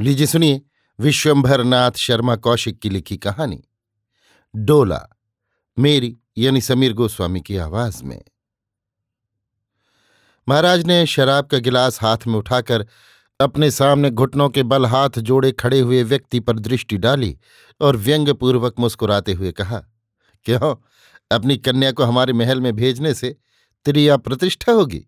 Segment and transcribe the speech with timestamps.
[0.00, 0.62] लीजिए, सुनिए।
[1.00, 3.64] विश्वंभर नाथ शर्मा कौशिक की लिखी कहानी।
[4.56, 5.08] डोला,
[5.78, 8.24] मेरी, यानी समीर गोस्वामी की आवाज़ में।
[10.48, 12.86] महाराज ने शराब का गिलास हाथ में उठाकर
[13.40, 17.38] अपने सामने घुटनों के बल हाथ जोड़े खड़े हुए व्यक्ति पर दृष्टि डाली
[17.80, 19.84] और व्यंग्यपूर्वक मुस्कुराते हुए कहा,
[20.44, 20.76] क्यों?
[21.30, 23.36] अपनी कन्या को हमारे महल में भेजने से
[23.84, 25.06] तेरी प्रतिष्ठा होगी?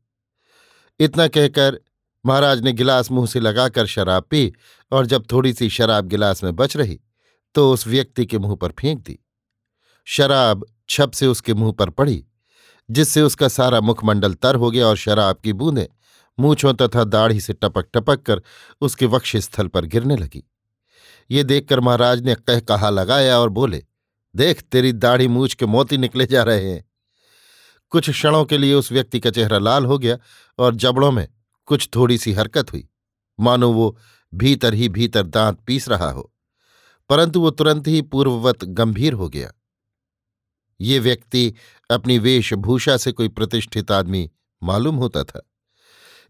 [1.00, 1.80] इतना कहकर
[2.24, 4.52] महाराज ने गिलास मुँह से लगाकर शराब पी
[4.92, 7.00] और जब थोड़ी सी शराब गिलास में बच रही
[7.54, 9.18] तो उस व्यक्ति के मुँह पर फेंक दी।
[10.06, 12.24] शराब छप से उसके मुँह पर पड़ी,
[12.88, 15.86] जिससे उसका सारा मुखमंडल तर हो गया और शराब की बूंदें
[16.38, 18.42] मूछों तथा दाढ़ी से टपक टपक कर
[18.80, 20.42] उसके वक्ष स्थल पर गिरने लगी।
[21.30, 23.84] ये देखकर महाराज ने कह कहा लगाया और बोले,
[24.34, 26.84] देख, तेरी दाढ़ी मूछ के मोती निकले जा रहे हैं।
[27.92, 30.16] कुछ क्षणों के लिए उस व्यक्ति का चेहरा लाल हो गया
[30.58, 31.26] और जबड़ों में
[31.68, 32.88] कुछ थोड़ी सी हरकत हुई।
[33.40, 33.98] मानो वो
[34.34, 36.32] भीतर ही भीतर दांत पीस रहा हो।
[37.08, 39.52] परंतु वो तुरंत ही पूर्ववत गंभीर हो गया।
[40.80, 41.54] ये व्यक्ति
[41.90, 44.30] अपनी वेशभूषा से कोई प्रतिष्ठित आदमी
[44.62, 45.50] मालूम होता था।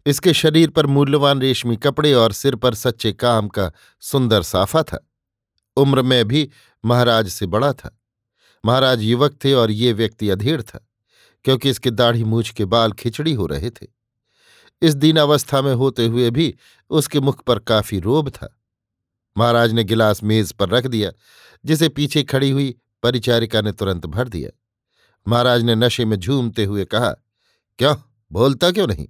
[0.05, 5.09] इसके शरीर पर मूल्यवान रेशमी कपड़े और सिर पर सच्चे काम का सुंदर साफा था।
[5.77, 6.49] उम्र में भी
[6.85, 8.01] महाराज से बड़ा था।
[8.65, 10.87] महाराज युवक थे और ये व्यक्ति अधेड़ था,
[11.43, 13.98] क्योंकि इसके दाढ़ी मूछ के बाल खिचड़ी हो रहे थे।
[14.81, 16.55] इस दीन अवस्था में होते हुए भी
[16.89, 18.61] उसके मुख पर काफ़ी रोब था।
[19.37, 21.11] महाराज ने गिलास मेज पर रख दिया,
[21.65, 24.49] जिसे पीछे खड़ी हुई परिचारिका ने तुरंत भर दिया।
[25.27, 27.09] महाराज ने नशे में झूमते हुए कहा,
[27.77, 27.95] क्यों?
[28.31, 29.07] बोलता क्यों नहीं?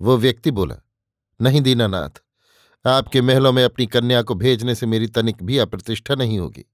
[0.00, 0.76] वो व्यक्ति बोला,
[1.40, 2.22] नहीं दीनानाथ,
[2.86, 6.64] आपके महलों में अपनी कन्या को भेजने से मेरी तनिक भी अप्रतिष्ठा नहीं होगी।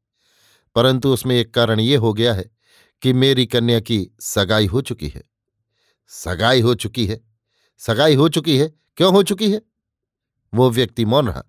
[0.75, 2.51] परंतु उसमें एक कारण ये हो गया है
[3.03, 5.23] कि मेरी कन्या की सगाई हो चुकी है।
[6.09, 7.32] सगाई हो चुकी है?
[7.81, 9.61] सगाई हो चुकी है, क्यों हो चुकी है?
[10.53, 11.43] वो व्यक्ति मौन रहा,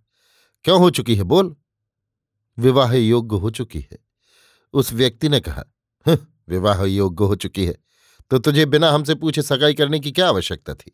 [0.66, 1.56] क्यों हो चुकी है बोल?
[2.58, 3.98] विवाह योग्य हो चुकी है।
[4.74, 5.66] उस व्यक्ति ने कहा
[6.50, 7.78] विवाह योग्य हो चुकी है
[8.32, 10.92] तो तुझे बिना हमसे पूछे सगाई करने की क्या आवश्यकता थी?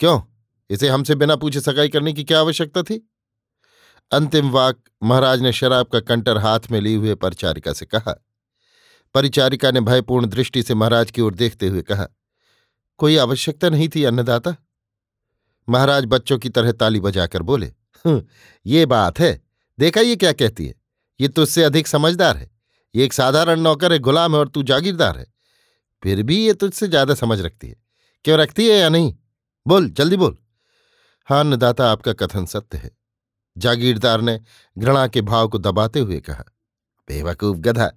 [0.00, 0.20] क्यों?
[0.70, 2.96] इसे हमसे बिना पूछे सगाई करने की क्या आवश्यकता थी?
[4.12, 8.14] अंतिम वाक, महाराज ने शराब का कंटर हाथ में लिए हुए परिचारिका से कहा।
[9.14, 12.06] परिचारिका ने भयपूर्ण दृष्टि से महाराज की ओर देखते हुए कहा
[13.00, 14.54] कोई आवश्यकता नहीं थी, अन्नदाता?
[15.68, 17.72] महाराज बच्चों की तरह ताली बजाकर बोले
[18.66, 19.40] ये बात है।
[19.78, 20.74] देखा ये क्या कहती है?
[21.20, 22.50] ये तुझसे अधिक समझदार है।
[22.94, 25.26] ये एक साधारण नौकर है, गुलाम है और तू जागीरदार है।
[26.02, 27.76] फिर भी ये तुझसे ज़्यादा समझ रखती है।
[28.24, 29.14] क्यों रखती है या नहीं?
[29.66, 30.36] बोल, जल्दी बोल।
[31.28, 32.90] हाँ अन्नदाता, आपका कथन सत्य है।
[33.56, 34.38] जागीरदार ने
[34.76, 36.44] घृणा के भाव को दबाते हुए कहा,
[37.08, 37.90] बेवकूफ़ गधा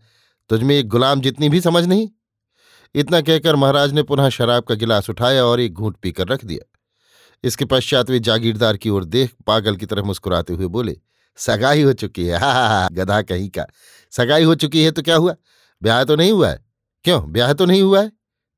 [0.50, 2.10] तुझमें एक गुलाम जितनी भी समझ नहीं।
[2.96, 6.70] इतना कहकर महाराज ने पुनः शराब का गिलास उठाया और एक घूंट पीकर रख दिया।
[7.44, 10.96] इसके पश्चात वे जागीरदार की ओर देख पागल की तरह मुस्कुराते हुए बोले,
[11.38, 13.66] सगाई हो चुकी है, हा हा गधा कहीं का।
[14.14, 15.36] सगाई हो चुकी है तो क्या हुआ?
[15.82, 16.66] ब्याह तो नहीं हुआ है।
[17.06, 17.32] क्यों?
[17.32, 18.12] ब्याह तो नहीं हुआ है।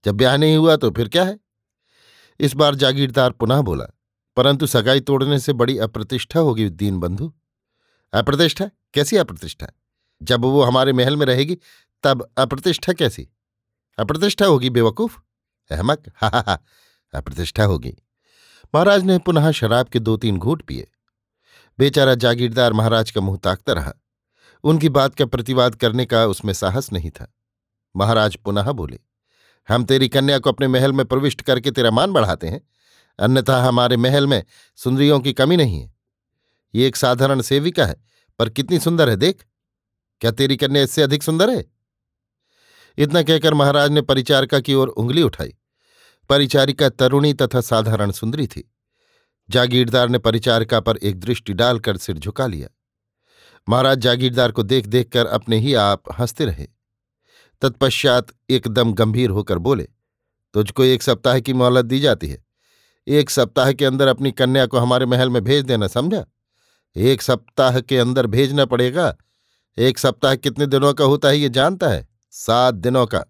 [0.05, 1.39] जब ब्याह नहीं हुआ तो फिर क्या है?
[2.39, 3.85] इस बार जागीरदार पुनः बोला,
[4.37, 7.31] परंतु सगाई तोड़ने से बड़ी अप्रतिष्ठा होगी, दीन बंधु।
[8.13, 8.69] अप्रतिष्ठा?
[8.93, 9.67] कैसी अप्रतिष्ठा?
[10.21, 11.57] जब वो हमारे महल में रहेगी,
[12.03, 13.27] तब अप्रतिष्ठा कैसी?
[13.97, 15.19] अप्रतिष्ठा होगी, बेवकूफ़?
[15.71, 16.59] अहमक, हा हा हा,
[17.13, 17.97] अप्रतिष्ठा होगी।
[18.75, 20.87] महाराज ने पुनः शराब के दो तीन घूट पिए।
[21.79, 23.93] बेचारा जागीरदार महाराज का मुँह ताकता रहा।
[24.63, 27.33] उनकी बात का प्रतिवाद करने का उसमें साहस नहीं था।
[27.95, 28.99] महाराज पुनः बोले,
[29.69, 32.61] हम तेरी कन्या को अपने महल में प्रविष्ट करके तेरा मान बढ़ाते हैं।
[33.19, 34.43] अन्यथा हमारे महल में
[34.75, 35.93] सुंदरियों की कमी नहीं है।
[36.75, 37.95] ये एक साधारण सेविका है,
[38.39, 39.45] पर कितनी सुंदर है, देख।
[40.21, 41.74] क्या तेरी कन्या इससे अधिक सुंदर है?
[42.97, 45.53] इतना कहकर महाराज ने परिचारिका की ओर उंगली उठाई।
[46.29, 48.71] परिचारिका तरुणी तथा साधारण सुंदरी थी।
[49.49, 52.67] जागीरदार ने परिचारिका पर एक दृष्टि डालकर सिर झुका लिया।
[53.69, 56.67] महाराज जागीरदार को देख देख कर अपने ही आप हँसते रहे।
[57.61, 59.87] तत्पश्चात एकदम गंभीर होकर बोले,
[60.53, 62.45] तुझको एक सप्ताह की मोहलत दी जाती है।
[63.07, 66.25] एक सप्ताह के अंदर अपनी कन्या को हमारे महल में भेज देना, समझा?
[66.95, 69.17] एक सप्ताह के अंदर भेजना पड़ेगा।
[69.77, 73.23] एक सप्ताह कितने दिनों का होता है, ये जानता है। सात दिनों का।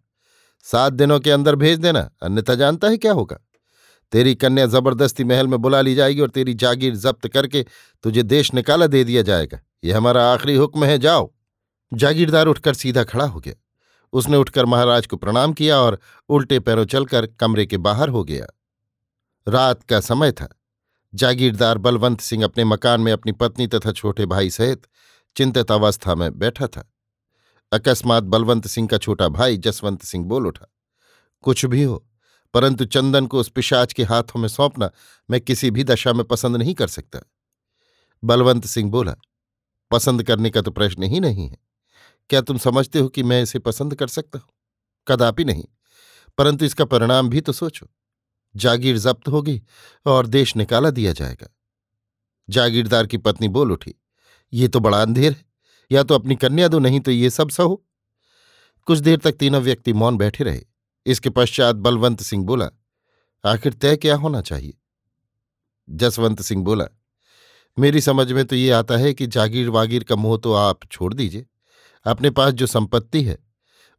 [0.64, 3.40] सात दिनों के अंदर भेज देना, अन्यथा जानता है क्या होगा?
[4.12, 7.66] तेरी कन्या ज़बरदस्ती महल में बुला ली जाएगी और तेरी जागीर जब्त करके
[8.04, 11.34] तुझे देश निकाला दे दिया जाएगा। यह हमारा आखिरी हुक्म है, जाओ।
[11.94, 13.54] जागीरदार उठकर सीधा खड़ा हो गया।
[14.14, 16.00] उसने उठकर महाराज को प्रणाम किया और
[16.30, 18.48] उल्टे पैरों चलकर कमरे के बाहर हो गया।
[19.48, 20.62] रात का समय था।
[21.16, 24.88] जागीरदार बलवंत सिंह अपने मकान में अपनी पत्नी तथा छोटे भाई सहित
[25.36, 26.92] चिंतित अवस्था में बैठा था।
[27.72, 30.66] अकस्मात बलवंत सिंह का छोटा भाई जसवंत सिंह बोल उठा,
[31.44, 32.06] कुछ भी हो,
[32.54, 34.90] परंतु चंदन को उस पिशाच के हाथों में सौंपना
[35.30, 37.20] मैं किसी भी दशा में पसंद नहीं कर सकता।
[38.24, 39.16] बलवंत सिंह बोला,
[39.92, 41.58] पसंद करने का तो प्रश्न ही नहीं है।
[42.30, 44.48] क्या तुम समझते हो कि मैं इसे पसंद कर सकता हूँ?
[45.08, 45.64] कदापि नहीं,
[46.38, 47.88] परंतु इसका परिणाम भी तो सोचो।
[48.56, 49.62] जागीर जब्त होगी
[50.06, 51.48] और देश निकाला दिया जाएगा।
[52.50, 53.94] जागीरदार की पत्नी बोल उठी,
[54.54, 55.45] ये तो बड़ा अंधेर है।
[55.92, 57.84] या तो अपनी कन्या दो, नहीं तो ये सब सहो।
[58.88, 60.62] कुछ देर तक तीनों व्यक्ति मौन बैठे रहे।
[61.06, 62.70] इसके पश्चात बलवंत सिंह बोला,
[63.46, 64.74] आखिर तय क्या होना चाहिए?
[65.90, 66.86] जसवंत सिंह बोला,
[67.78, 71.14] मेरी समझ में तो ये आता है कि जागीर वागीर का मोह तो आप छोड़
[71.14, 71.46] दीजिए।
[72.06, 73.38] अपने पास जो संपत्ति है,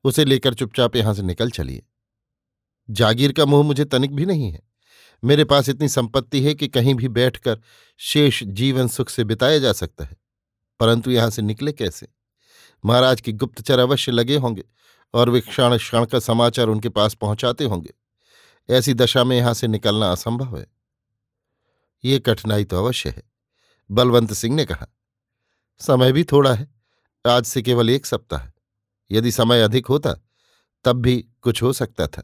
[0.05, 1.83] उसे लेकर चुपचाप यहाँ से निकल चलिए।
[2.91, 4.63] जागीर का मोह मुझे तनिक भी नहीं है।
[5.23, 7.61] मेरे पास इतनी संपत्ति है कि कहीं भी बैठकर
[8.01, 10.17] शेष जीवन सुख से बिताया जा सकता है।
[10.81, 12.09] परंतु यहाँ से निकले कैसे?
[12.85, 14.65] महाराज की गुप्तचर अवश्य लगे होंगे
[15.15, 17.95] और वे क्षण क्षण का समाचार उनके पास पहुंचाते होंगे।
[18.69, 20.67] ऐसी दशा में यहाँ से निकलना असंभव है।
[22.05, 23.23] ये कठिनाई तो अवश्य है,
[23.91, 24.87] बलवंत सिंह ने कहा।
[25.81, 26.69] समय भी थोड़ा है,
[27.25, 28.49] आज से केवल एक सप्ताह
[29.11, 30.15] यदि समय अधिक होता,
[30.85, 32.23] तब भी कुछ हो सकता था।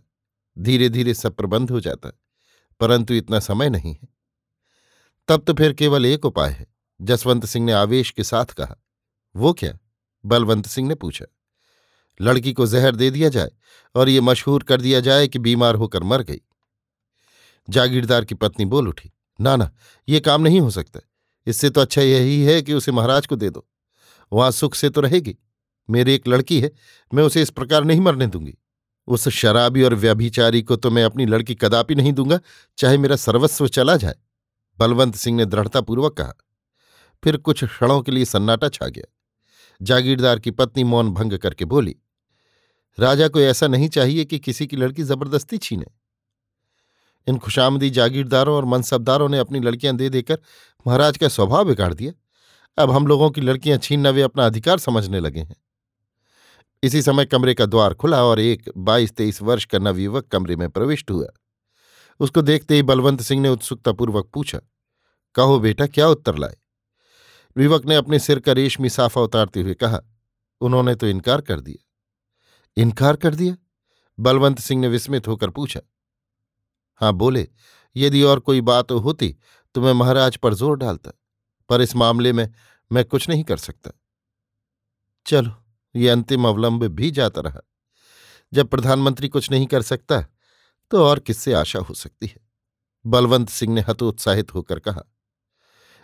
[0.57, 2.11] धीरे धीरे सब प्रबंध हो जाता,
[2.81, 4.09] परंतु इतना समय नहीं है।
[5.29, 6.72] तब तो फिर केवल एक उपाय है।
[7.03, 8.77] जसवंत सिंह ने आवेश के साथ कहा,
[9.35, 9.79] वो क्या?
[10.25, 11.25] बलवंत सिंह ने पूछा,
[12.21, 13.51] लड़की को जहर दे दिया जाए
[13.95, 16.41] और ये मशहूर कर दिया जाए कि बीमार होकर मर गई।
[17.69, 19.71] जागीरदार की पत्नी बोल उठी ना ना
[20.09, 21.01] ये काम नहीं हो सकता।
[21.47, 23.67] इससे तो अच्छा यही है कि उसे महाराज को दे दो।
[24.33, 25.37] वहाँ सुख से तो रहेगी।
[25.89, 26.71] मेरी एक लड़की है,
[27.13, 28.57] मैं उसे इस प्रकार नहीं मरने दूँगी।
[29.09, 32.39] उस शराबी और व्यभिचारी को तो मैं अपनी लड़की कदापि नहीं दूँगा,
[32.79, 34.15] चाहे मेरा सर्वस्व चला जाए।
[34.79, 36.35] बलवंत सिंह ने दृढ़तापूर्वक कहा
[37.23, 39.05] फिर कुछ क्षणों के लिए सन्नाटा छा गया।
[39.81, 41.97] जागीरदार की पत्नी मौन भंग करके बोली,
[42.99, 45.87] राजा को ऐसा नहीं चाहिए कि किसी की लड़की ज़बरदस्ती छीने।
[47.27, 50.39] इन खुशामदी जागीरदारों और मनसबदारों ने अपनी लड़कियाँ दे देकर
[50.87, 52.13] महाराज का स्वभाव बिगाड़ दिया।
[52.79, 55.57] अब हम लोगों की लड़कियाँ छीनना वे अपना अधिकार समझने लगे हैं।
[56.83, 60.69] इसी समय कमरे का द्वार खुला और एक बाईस तेईस वर्ष का नवयुवक कमरे में
[60.71, 61.27] प्रविष्ट हुआ।
[62.21, 64.59] उसको देखते ही बलवंत सिंह ने उत्सुकतापूर्वक पूछा,
[65.35, 66.57] कहो बेटा, क्या उत्तर लाए?
[67.57, 70.01] युवक ने अपने सिर का रेशमी साफा उतारते हुए कहा,
[70.61, 73.57] उन्होंने तो इनकार कर दिया। इनकार कर दिया?
[74.19, 75.81] बलवंत सिंह ने विस्मित होकर पूछा।
[77.01, 77.49] हाँ बोले,
[77.97, 79.37] यदि और कोई बात होती
[79.75, 81.11] तो मैं महाराज पर ज़ोर डालता,
[81.71, 82.49] पर इस मामले में
[82.91, 83.91] मैं कुछ नहीं कर सकता।
[85.27, 85.51] चलो,
[85.95, 87.61] ये अंतिम अवलंब भी जाता रहा।
[88.53, 90.21] जब प्रधानमंत्री कुछ नहीं कर सकता
[90.91, 92.41] तो और किससे आशा हो सकती है?
[93.05, 95.03] बलवंत सिंह ने हतोत्साहित होकर कहा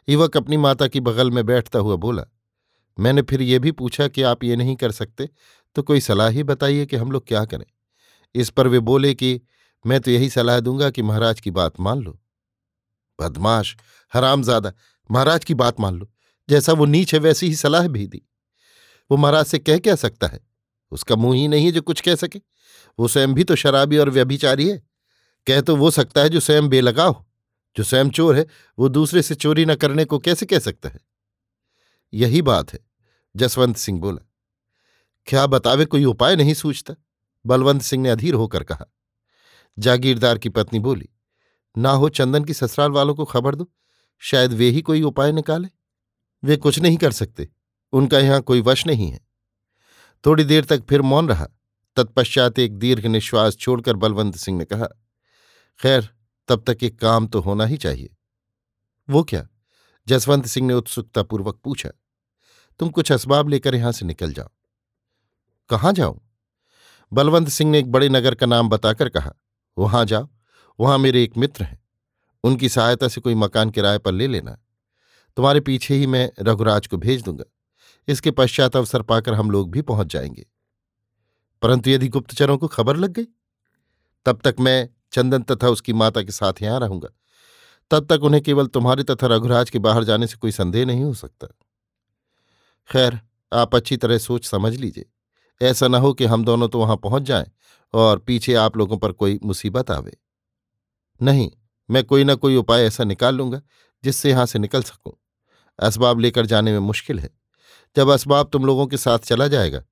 [0.09, 2.25] युवक अपनी माता की बगल में बैठता हुआ बोला,
[2.99, 5.29] मैंने फिर ये भी पूछा कि आप ये नहीं कर सकते
[5.77, 7.65] तो कोई सलाह ही बताइए कि हम लोग क्या करें?
[8.35, 9.41] इस पर वे बोले कि,
[9.85, 12.19] मैं तो यही सलाह दूँगा कि महाराज की बात मान लो।
[13.19, 13.77] बदमाश,
[14.13, 14.73] हरामजादा,
[15.11, 16.11] महाराज की बात मान लो,
[16.49, 18.23] जैसा वो नीच है वैसी ही सलाह भी दी।
[19.11, 20.41] वो महाराज से कह क्या सकता है?
[20.93, 22.41] उसका मुँह ही नहीं है जो कुछ कह सके।
[22.99, 24.83] वो स्वयं भी तो शराबी और व्यभिचारी है।
[25.47, 27.28] कह तो वो सकता है जो स्वयं बेलगा हो।
[27.77, 28.47] जो स्वयं चोर है,
[28.79, 31.01] वो दूसरे से चोरी न करने को कैसे कह सकता है?
[32.13, 32.81] यही बात है,
[33.37, 34.27] जसवंत सिंह बोला।
[35.27, 36.95] क्या बतावे कोई उपाय नहीं सूझता?
[37.47, 38.85] बलवंत सिंह ने अधीर होकर कहा।
[39.79, 41.09] जागीरदार की पत्नी बोली,
[41.79, 43.71] ना हो चंदन की ससुराल वालों को खबर दो?
[44.19, 45.69] शायद वे ही कोई उपाय निकाले।
[46.45, 47.49] वे कुछ नहीं कर सकते,
[47.93, 49.21] उनका यहाँ कोई वश नहीं है।
[50.25, 51.47] थोड़ी देर तक फिर मौन रहा।
[51.97, 54.87] तत्पश्चात एक दीर्घ निश्वास छोड़कर बलवंत सिंह ने कहा,
[55.81, 56.09] खैर
[56.49, 58.17] तब तक एक काम तो होना ही चाहिए।
[59.11, 59.49] वो क्या?
[60.09, 61.91] जसवंत सिंह ने उत्सुकतापूर्वक पूछा।
[62.79, 64.49] तुम कुछ असबाब लेकर यहाँ से निकल जाओ।
[65.69, 66.21] कहाँ जाऊँ?
[67.13, 69.35] बलवंत सिंह ने एक बड़े नगर का नाम बताकर कहा,
[69.79, 70.29] वहाँ जाओ,
[70.81, 71.85] वहाँ मेरे एक मित्र हैं।
[72.45, 74.59] उनकी सहायता से कोई मकान किराए पर ले लेना।
[75.37, 77.45] तुम्हारे पीछे ही मैं रघुराज को भेज दूँगा।
[78.09, 80.47] इसके पश्चात अवसर पाकर हम लोग भी पहुँच जाएँगे।
[81.63, 83.25] परंतु यदि गुप्तचरों को खबर लग गई?
[84.27, 87.09] तब तक मैं चंदन तथा उसकी माता के साथ यहाँ रहूँगा।
[87.91, 91.15] तब तक उन्हें केवल तुम्हारे तथा रघुराज के बाहर जाने से कोई संदेह नहीं हो
[91.15, 91.47] सकता।
[92.91, 93.21] खैर,
[93.53, 95.07] आप अच्छी तरह सोच समझ लीजिए।
[95.61, 97.47] ऐसा ना हो कि हम दोनों तो वहाँ पहुँच जाएँ
[97.95, 100.17] और पीछे आप लोगों पर कोई मुसीबत आवे।
[101.23, 101.51] नहीं,
[101.91, 103.61] मैं कोई ना कोई उपाय ऐसा निकाल लूँगा
[104.05, 105.13] जिससे यहाँ से निकल सकूँ।
[105.79, 107.31] असबाब लेकर जाने में मुश्किल है।
[107.97, 109.83] जब असबाब तुम लोगों के साथ चला जाएगा,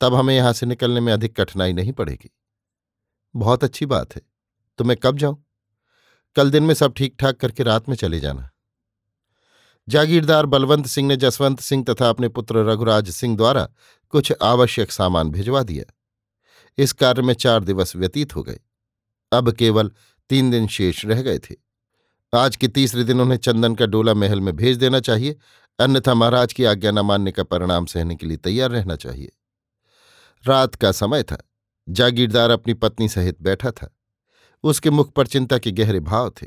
[0.00, 2.30] तब हमें यहाँ से निकलने में अधिक कठिनाई नहीं पड़ेगी।
[3.36, 4.22] बहुत अच्छी बात है।
[4.78, 5.44] तो मैं कब जाऊँ?
[6.36, 8.50] कल दिन में सब ठीक ठाक करके रात में चले जाना।
[9.88, 13.68] जागीरदार बलवंत सिंह ने जसवंत सिंह तथा अपने पुत्र रघुराज सिंह द्वारा
[14.10, 15.94] कुछ आवश्यक सामान भिजवा दिया।
[16.78, 18.60] इस कार्य में चार दिवस व्यतीत हो गए।
[19.32, 19.92] अब केवल
[20.28, 21.54] तीन दिन शेष रह गए थे।
[22.34, 25.36] आज के तीसरे दिन उन्हें चंदन का डोला महल में भेज देना चाहिए,
[25.78, 29.32] अन्यथा महाराज की आज्ञा न मानने का परिणाम सहने के लिए तैयार रहना चाहिए।
[30.46, 31.50] रात का समय था।
[31.88, 33.97] जागीरदार अपनी पत्नी सहित बैठा था।
[34.64, 36.46] उसके मुख पर चिंता के गहरे भाव थे।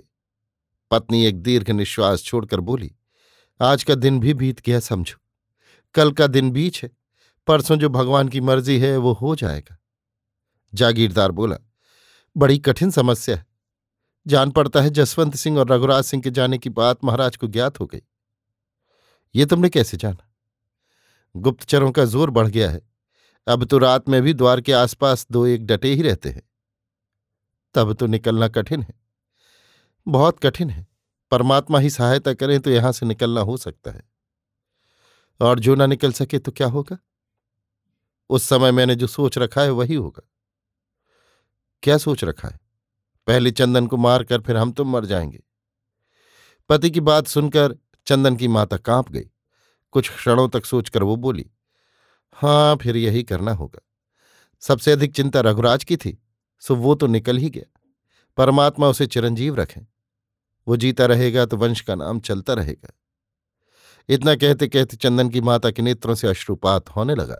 [0.91, 2.91] पत्नी एक दीर्घ निश्वास छोड़कर बोली,
[3.60, 5.18] आज का दिन भी बीत गया समझो।
[5.96, 6.89] कल का दिन बीच है,
[7.48, 9.77] परसों जो भगवान की मर्ज़ी है वो हो जाएगा।
[10.74, 11.56] जागीरदार बोला,
[12.36, 13.46] बड़ी कठिन समस्या है।
[14.25, 17.80] जान पड़ता है जसवंत सिंह और रघुराज सिंह के जाने की बात महाराज को ज्ञात
[17.80, 18.01] हो गई।
[19.36, 20.27] ये तुमने कैसे जाना?
[21.36, 22.82] गुप्तचरों का ज़ोर बढ़ गया है।
[23.48, 26.41] अब तो रात में भी द्वार के आसपास दो एक डटे ही रहते हैं।
[27.74, 28.94] तब तो निकलना कठिन है।
[30.08, 30.88] बहुत कठिन है।
[31.32, 34.04] परमात्मा ही सहायता करें तो यहाँ से निकलना हो सकता है।
[35.42, 36.98] और जो ना निकल सके तो क्या होगा?
[38.30, 40.22] उस समय मैंने जो सोच रखा है वही होगा।
[41.84, 42.60] क्या सोच रखा है?
[43.28, 45.44] पहले चंदन को मारकर फिर हम तुम मर जाएँगे।
[46.70, 47.75] पति की बात सुनकर
[48.08, 49.32] चंदन की माता काँप गई।
[49.92, 51.51] कुछ क्षणों तक सोचकर वो बोली
[52.34, 53.80] हाँ फिर यही करना होगा।
[54.60, 56.24] सबसे अधिक चिंता रघुराज की थी।
[56.62, 57.82] सो वो तो निकल ही गया।
[58.38, 59.82] परमात्मा उसे चिरंजीव रखें।
[60.68, 62.94] वो जीता रहेगा तो वंश का नाम चलता रहेगा।
[64.10, 67.38] इतना कहते कहते चंदन की माता के नेत्रों से अश्रुपात होने लगा।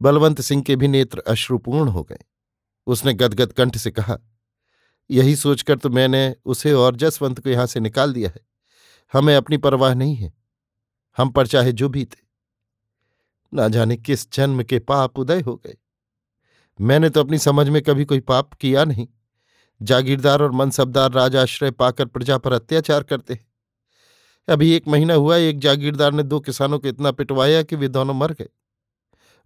[0.00, 2.18] बलवंत सिंह के भी नेत्र अश्रुपूर्ण हो गए।
[2.86, 4.18] उसने गदगद कंठ से कहा,
[5.10, 8.40] यही सोचकर तो मैंने उसे और जसवंत को यहाँ से निकाल दिया है।
[9.12, 10.32] हमें अपनी परवाह नहीं है।
[11.16, 12.24] हम पर चाहे जो भी थे
[13.52, 15.76] ना जाने किस जन्म के पाप उदय हो गए।
[16.80, 19.06] मैंने तो अपनी समझ में कभी कोई पाप किया नहीं।
[19.82, 23.46] जागीरदार और मनसबदार राजाश्रय पाकर प्रजा पर अत्याचार करते हैं।
[24.48, 28.14] अभी एक महीना हुआ, एक जागीरदार ने दो किसानों को इतना पिटवाया कि वे दोनों
[28.14, 28.48] मर गए।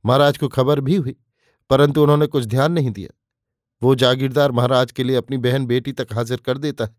[0.06, 1.16] महाराज को खबर भी हुई,
[1.70, 3.08] परंतु उन्होंने कुछ ध्यान नहीं दिया।
[3.82, 6.96] वो जागीरदार महाराज के लिए अपनी बहन बेटी तक हाजिर कर देता है।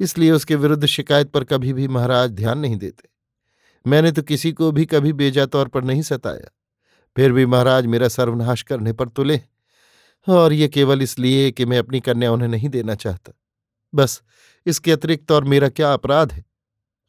[0.00, 3.08] इसलिए उसके विरुद्ध शिकायत पर कभी भी महाराज ध्यान नहीं देते।
[3.86, 6.50] मैंने तो किसी को भी कभी बेजा तौर पर नहीं सताया।
[7.16, 9.40] फिर भी महाराज मेरा सर्वनाश करने पर तुले।
[10.28, 13.32] और ये केवल इसलिए कि मैं अपनी कन्या उन्हें नहीं देना चाहता।
[13.94, 14.22] बस,
[14.66, 16.44] इसके अतिरिक्त और मेरा क्या अपराध है?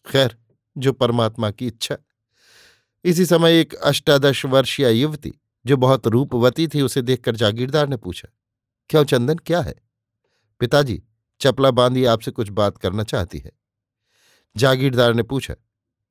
[0.08, 0.38] खैर,
[0.78, 1.98] जो परमात्मा की इच्छा।
[3.04, 5.34] इसी समय एक अष्टादश वर्षीय युवती,
[5.66, 8.28] जो बहुत रूपवती थी, उसे देखकर जागीरदार ने पूछा,
[8.90, 9.76] क्यों चंदन, क्या है?
[10.60, 11.04] पिताजी,
[11.42, 13.52] चपला बांधी आपसे कुछ बात करना चाहती है।
[14.58, 15.56] जागीरदार ने पूछा,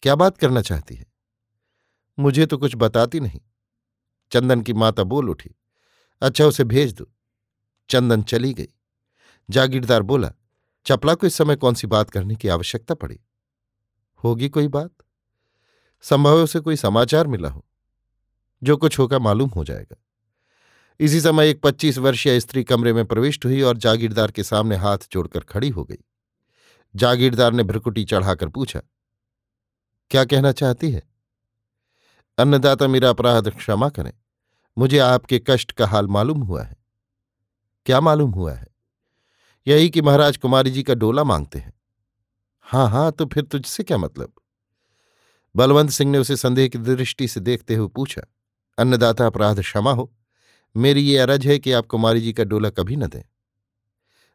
[0.03, 1.07] क्या बात करना चाहती है?
[2.19, 3.41] मुझे तो कुछ बताती नहीं।
[4.31, 5.51] चंदन की माता बोल उठी
[6.23, 7.07] अच्छा उसे भेज दो।
[7.91, 8.69] चंदन चली गई।
[9.51, 10.33] जागीरदार बोला,
[10.87, 13.21] चपला को इस समय कौन सी बात करने की आवश्यकता पड़ी?
[14.25, 14.91] होगी कोई बात।
[16.03, 17.65] संभव उसे कोई समाचार मिला हो।
[18.63, 19.97] जो कुछ होगा मालूम हो जाएगा।
[21.01, 24.99] इसी समय एक पच्चीस वर्षीय स्त्री कमरे में प्रविष्ट हुई और जागीरदार के सामने हाथ
[25.13, 26.05] जोड़कर खड़ी हो गई।
[26.97, 28.81] जागीरदार ने भ्रकुटी चढ़ाकर पूछा,
[30.11, 31.03] क्या कहना चाहती है?
[32.39, 34.13] अन्नदाता मेरा अपराध क्षमा करें।
[34.77, 36.77] मुझे आपके कष्ट का हाल मालूम हुआ है।
[37.87, 38.67] क्या मालूम हुआ है?
[39.67, 41.73] यही कि महाराज कुमारी जी का डोला मांगते हैं।
[42.67, 44.33] हाँ हाँ तो फिर तुझसे क्या मतलब?
[45.55, 48.23] बलवंत सिंह ने उसे संदेह की दृष्टि से देखते हुए पूछा,
[48.79, 50.13] अन्नदाता अपराध क्षमा हो,
[50.75, 53.23] मेरी ये अरज है कि आप कुमारी जी का डोला कभी न दें।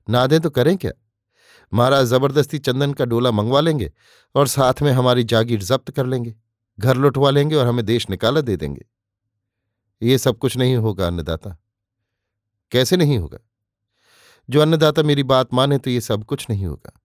[0.07, 0.91] ना दें तो करें क्या?
[1.73, 3.91] महाराज ज़बरदस्ती चंदन का डोला मंगवा लेंगे
[4.35, 6.35] और साथ में हमारी जागीर जब्त कर लेंगे।
[6.79, 8.85] घर लुटवा लेंगे और हमें देश निकाला दे देंगे।
[10.01, 11.57] ये सब कुछ नहीं होगा, अन्नदाता।
[12.71, 13.37] कैसे नहीं होगा?
[14.49, 17.01] जो अन्नदाता मेरी बात माने तो ये सब कुछ नहीं होगा।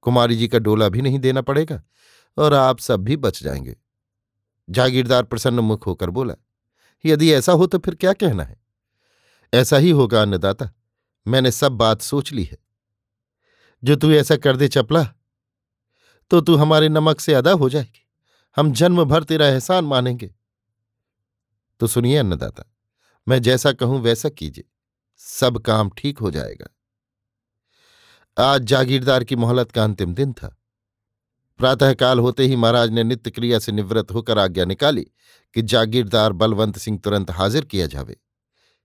[0.00, 1.82] कुमारी जी का डोला भी नहीं देना पड़ेगा
[2.38, 3.76] और आप सब भी बच जाएँगे।
[4.70, 6.34] जागीरदार प्रसन्न मुख होकर बोला,
[7.04, 8.60] यदि ऐसा हो तो फिर क्या कहना है?
[9.54, 10.70] ऐसा ही होगा, अन्नदाता।
[11.26, 12.58] मैंने सब बात सोच ली है।
[13.84, 15.04] जो तू ऐसा कर दे चपला
[16.30, 18.09] तो तू हमारे नमक से अदा हो जाएगी।
[18.56, 20.30] हम जन्म भर तेरा एहसान मानेंगे।
[21.80, 22.64] तो सुनिए अन्नदाता,
[23.26, 24.64] मैं जैसा कहूँ वैसा कीजिए,
[25.16, 26.68] सब काम ठीक हो जाएगा।
[28.36, 30.56] आज जागीरदार की मोहलत का अंतिम दिन था।
[31.60, 35.02] प्रातःकाल होते ही महाराज ने नित्य क्रिया से निवृत्त होकर आज्ञा निकाली
[35.56, 38.16] कि जागीरदार बलवंत सिंह तुरंत हाजिर किया जावे।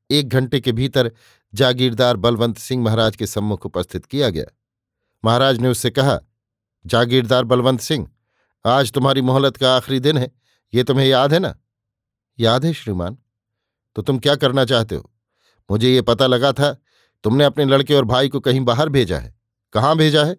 [0.10, 1.12] एक घंटे के भीतर
[1.54, 4.46] जागीरदार बलवंत सिंह महाराज के सम्मुख उपस्थित किया गया।
[5.24, 6.20] महाराज ने उससे कहा,
[6.86, 8.08] जागीरदार बलवंत सिंह
[8.66, 10.32] आज तुम्हारी मोहलत का आखिरी दिन है,
[10.74, 11.56] ये तुम्हें याद है ना?
[12.40, 13.18] याद है श्रीमान।
[13.96, 15.12] तो तुम क्या करना चाहते हो?
[15.72, 16.82] मुझे ये पता लगा था,
[17.24, 19.36] तुमने अपने लड़के और भाई को कहीं बाहर भेजा है।
[19.74, 20.38] कहाँ भेजा है?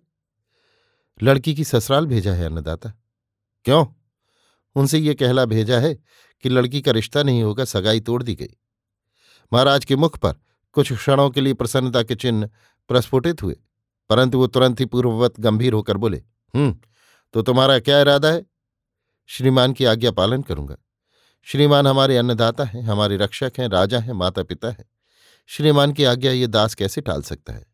[1.22, 2.92] लड़की की ससुराल भेजा है, अन्नदाता।
[3.64, 3.86] क्यों?
[4.76, 5.94] उनसे ये कहला भेजा है
[6.44, 8.56] कि लड़की का रिश्ता नहीं होगा, सगाई तोड़ दी गई।
[9.52, 10.34] महाराज के मुख पर
[10.72, 12.50] कुछ क्षणों के लिए प्रसन्नता के चिन्ह
[12.88, 13.56] प्रस्फुटित हुए,
[14.10, 16.22] परंतु वो तुरंत ही पूर्ववत गंभीर होकर बोले
[16.54, 16.76] हम्म
[17.36, 18.46] तो तुम्हारा क्या इरादा है?
[19.26, 20.76] श्रीमान की आज्ञा पालन करूँगा।
[21.42, 24.84] श्रीमान हमारे अन्नदाता हैं, हमारे रक्षक हैं, राजा हैं माता पिता हैं।
[25.46, 27.66] श्रीमान की आज्ञा ये दास कैसे टाल सकता है?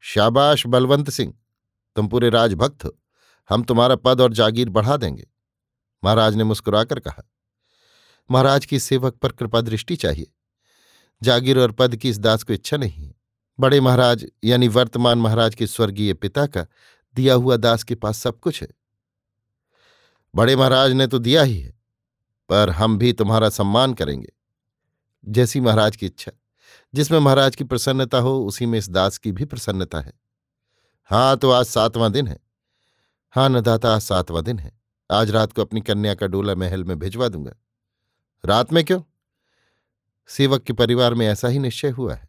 [0.00, 1.34] शाबाश, बलवंत सिंह!
[1.96, 2.98] तुम पूरे राजभक्त हो।
[3.48, 5.26] हम तुम्हारा पद और जागीर बढ़ा देंगे।
[6.04, 7.30] महाराज ने मुस्कुराकर कहा।
[8.30, 10.32] महाराज की सेवक पर कृपा दृष्टि चाहिए।
[11.22, 13.14] जागीर और पद की इस दास को इच्छा नहीं है।
[13.60, 16.66] बड़े महाराज, यानी वर्तमान महाराज के स्वर्गीय पिता का
[17.16, 18.68] दिया हुआ दास के पास सब कुछ है।
[20.34, 21.74] बड़े महाराज ने तो दिया ही है,
[22.48, 24.32] पर हम भी तुम्हारा सम्मान करेंगे।
[25.24, 26.32] जैसी महाराज की इच्छा,
[26.94, 30.12] जिसमें महाराज की प्रसन्नता हो, उसी में इस दास की भी प्रसन्नता है।
[31.10, 32.38] हाँ तो आज सातवां दिन है।
[33.34, 34.72] हाँ नदाता, आज सातवां दिन है।
[35.10, 37.52] आज रात को अपनी कन्या का डोला महल में भिजवा दूँगा।
[38.44, 39.02] रात में क्यों?
[40.28, 42.28] सेवक के परिवार में ऐसा ही निश्चय हुआ है।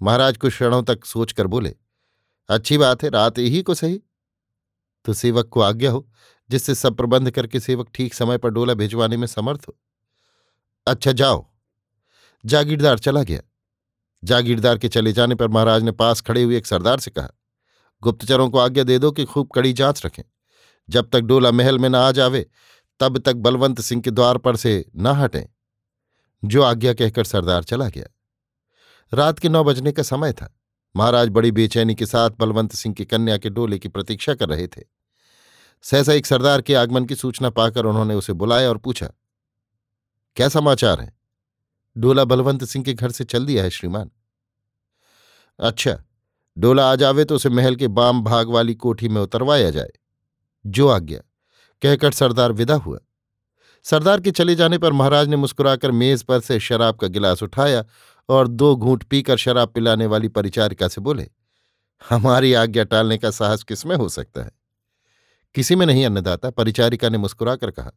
[0.00, 1.74] महाराज कुछ क्षणों तक सोचकर बोले
[2.48, 4.02] अच्छी बात है, रात ही को सही।
[5.04, 6.10] तो सेवक को आज्ञा हो,
[6.50, 9.76] जिससे सब प्रबंध करके सेवक ठीक समय पर डोला भिजवाने में समर्थ हो।
[10.86, 11.50] अच्छा जाओ।
[12.46, 13.40] जागीरदार चला गया।
[14.24, 17.28] जागीरदार के चले जाने पर महाराज ने पास खड़े हुए एक सरदार से कहा,
[18.02, 20.22] गुप्तचरों को आज्ञा दे दो कि खूब कड़ी जाँच रखें।
[20.90, 22.50] जब तक डोला महल में न आ जावे,
[23.00, 25.44] तब तक बलवंत सिंह के द्वार पर से न हटें।
[26.44, 28.06] जो आज्ञा कहकर सरदार चला गया।
[29.14, 30.58] रात के नौ बजने का समय था।
[30.96, 34.66] महाराज बड़ी बेचैनी के साथ बलवंत सिंह की कन्या के डोले की प्रतीक्षा कर रहे
[34.66, 34.82] थे।
[35.84, 39.10] सहसा एक सरदार के आगमन की सूचना पाकर उन्होंने उसे बुलाया और पूछा,
[40.36, 41.12] क्या समाचार है?
[41.96, 44.10] डोला बलवंत सिंह के घर से चल दिया है श्रीमान?
[45.58, 46.02] अच्छा
[46.56, 49.90] डोला आ जावे तो उसे महल के बाम भाग वाली कोठी में उतरवाया जाए।
[50.64, 51.18] जो आज्ञा,
[51.82, 52.98] कहकर सरदार विदा हुआ।
[53.84, 57.84] सरदार के चले जाने पर महाराज ने मुस्कुराकर मेज पर से शराब का गिलास उठाया
[58.28, 61.30] और दो घूंट पीकर शराब पिलाने वाली परिचारिका से बोले,
[62.08, 64.50] हमारी आज्ञा टालने का साहस किसमें हो सकता है?
[65.54, 67.92] किसी में नहीं, अन्नदाता, परिचारिका ने मुस्कुराकर कहा।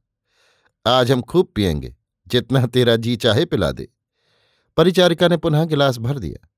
[0.87, 1.95] आज हम खूब पियेंगे,
[2.27, 3.87] जितना तेरा जी चाहे पिला दे।
[4.77, 6.49] परिचारिका ने पुनः गिलास भर दिया।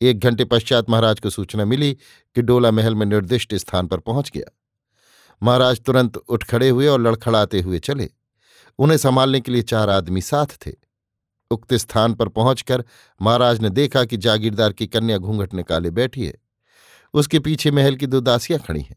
[0.00, 1.94] एक घंटे पश्चात महाराज को सूचना मिली
[2.34, 4.56] कि डोला महल में निर्दिष्ट स्थान पर पहुँच गया।
[5.42, 8.10] महाराज तुरंत उठ खड़े हुए और लड़खड़ाते हुए चले।
[8.78, 10.85] उन्हें संभालने के लिए चार आदमी साथ थे।
[11.50, 12.84] उक्त स्थान पर पहुंचकर
[13.20, 16.34] महाराज ने देखा कि जागीरदार की कन्या घूंघट निकाले बैठी है।
[17.14, 18.96] उसके पीछे महल की दो दासियाँ खड़ी हैं।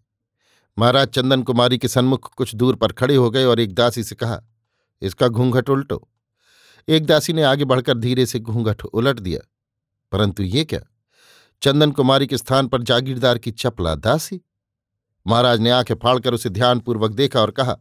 [0.78, 4.16] महाराज चंदन कुमारी के सन्मुख कुछ दूर पर खड़े हो गए और एक दासी से
[4.16, 4.42] कहा,
[5.02, 6.08] इसका घूंघट उल्टो।
[6.88, 9.40] एक दासी ने आगे बढ़कर धीरे से घूंघट उलट दिया,
[10.12, 10.80] परंतु ये क्या?
[11.62, 14.42] चंदन कुमारी के स्थान पर जागीरदार की चपला दासी?
[15.26, 17.78] महाराज ने आँखें फाड़कर उसे ध्यानपूर्वक देखा और कहा,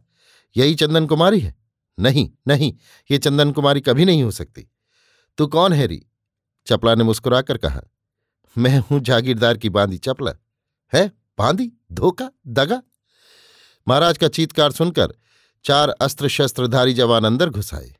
[0.55, 1.55] यही चंदन कुमारी है?
[1.99, 2.73] नहीं नहीं,
[3.09, 4.67] ये चंदन कुमारी कभी नहीं हो सकती।
[5.37, 6.05] तू कौन है री?
[6.67, 7.81] चपला ने मुस्कुराकर कहा।
[8.55, 10.31] मैं हूँ जागीरदार की बांधी चपला।
[10.93, 11.07] है?
[11.39, 12.29] बांधी धोखा?
[12.47, 12.81] दगा?
[13.87, 15.13] महाराज का चीतकार सुनकर
[15.65, 17.93] चार अस्त्र शस्त्रधारी जवान अंदर घुसाए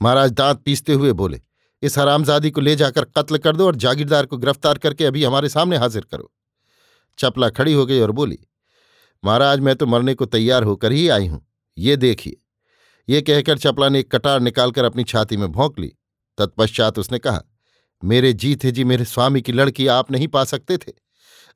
[0.00, 1.40] महाराज दांत पीसते हुए बोले,
[1.82, 5.48] इस हरामजादी को ले जाकर कत्ल कर दो और जागीरदार को गिरफ़्तार करके अभी हमारे
[5.48, 6.30] सामने हाजिर करो।
[7.18, 8.38] चपला खड़ी हो गई और बोली,
[9.24, 11.40] महाराज, मैं तो मरने को तैयार होकर ही आई हूँ।
[11.76, 12.36] ये देखिए।
[13.08, 15.92] ये कहकर चपला ने एक कटार निकालकर अपनी छाती में भोंक ली।
[16.38, 17.42] तत्पश्चात उसने कहा,
[18.02, 20.92] मेरे जी थे जी, मेरे स्वामी की लड़की आप नहीं पा सकते थे।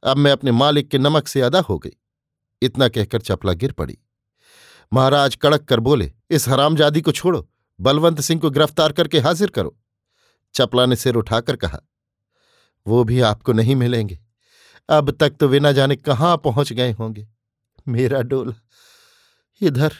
[0.02, 1.90] अब मैं अपने मालिक के नमक से अदा हो गई।
[2.62, 3.98] इतना कहकर चपला गिर पड़ी।
[4.92, 7.48] महाराज कड़क कर बोले, इस हरामजादी को छोड़ो,
[7.80, 9.76] बलवंत सिंह को गिरफ़्तार करके हाजिर करो।
[10.54, 11.80] चपला ने सिर उठाकर कहा,
[12.86, 14.18] वो भी आपको नहीं मिलेंगे।
[14.88, 17.28] अब तक तो बिना जाने कहाँ पहुँच गए होंगे।
[17.88, 18.54] मेरा डोला,
[19.60, 19.92] इधर,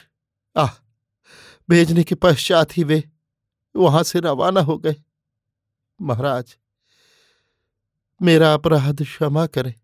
[0.55, 0.80] आह
[1.69, 3.03] भेजने के पश्चात ही वे
[3.75, 4.95] वहाँ से रवाना हो गए।
[6.01, 6.57] महाराज,
[8.21, 9.75] मेरा अपराध क्षमा करे।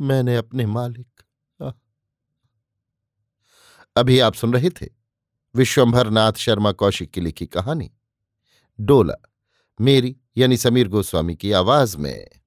[0.00, 1.06] मैंने अपने मालिक
[3.96, 4.86] अभी आप सुन रहे थे
[5.54, 7.90] विश्वंभर नाथ शर्मा कौशिक की लिखी कहानी,
[8.80, 9.14] डोला,
[9.80, 12.39] मेरी यानी समीर गोस्वामी की आवाज़ में।